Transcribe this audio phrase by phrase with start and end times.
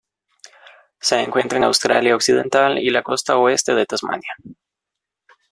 [0.99, 4.33] Se encuentra en Australia Occidental y la costa oeste de Tasmania.